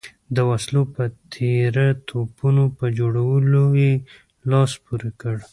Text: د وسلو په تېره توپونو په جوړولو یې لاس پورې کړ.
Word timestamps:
د 0.35 0.37
وسلو 0.49 0.81
په 0.95 1.03
تېره 1.33 1.87
توپونو 2.07 2.63
په 2.77 2.85
جوړولو 2.99 3.65
یې 3.81 3.93
لاس 4.51 4.71
پورې 4.85 5.09
کړ. 5.21 5.35